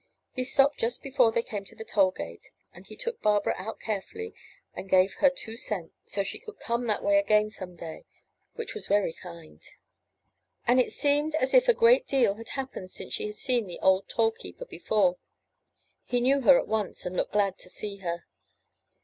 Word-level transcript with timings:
He 0.31 0.43
stopped 0.43 0.79
just 0.79 1.03
before 1.03 1.31
they 1.31 1.43
came 1.43 1.63
to 1.65 1.75
the 1.75 1.83
toll 1.83 2.09
gate, 2.09 2.49
and 2.73 2.87
he 2.87 2.95
took 2.95 3.21
Barbara 3.21 3.53
out 3.55 3.79
carefully 3.79 4.33
and 4.73 4.89
gave 4.89 5.13
her 5.19 5.29
two 5.29 5.55
cents, 5.57 5.91
so 6.07 6.23
she 6.23 6.39
446 6.39 6.39
ci 6.39 6.41
UP 6.41 6.41
ONE 6.41 6.41
PAIR 6.41 6.41
OF 6.41 6.41
STAIRS 6.41 6.41
6l£.n/ 6.41 6.41
<G"rc 6.41 6.45
could 6.45 6.65
come 6.65 6.85
that 6.87 7.03
way 7.03 7.19
again 7.19 7.51
some 7.51 7.75
day, 7.75 8.05
which 8.55 8.73
was 8.73 8.87
very 8.87 9.13
kind. 9.13 9.63
And 10.65 10.79
it 10.79 10.91
seemed 10.91 11.35
as 11.35 11.53
if 11.53 11.67
a 11.69 11.75
great 11.75 12.07
deal 12.07 12.33
had 12.33 12.49
happened 12.57 12.89
since 12.89 13.13
she 13.13 13.27
had 13.27 13.35
seen 13.35 13.67
the 13.67 13.79
old 13.81 14.09
toll 14.09 14.31
keeper 14.31 14.65
before. 14.65 15.17
He 16.03 16.19
knew 16.19 16.41
her 16.41 16.57
at 16.57 16.67
once, 16.67 17.05
and 17.05 17.15
looked 17.15 17.33
glad 17.33 17.59
to 17.59 17.69
see 17.69 17.97
her. 17.97 18.25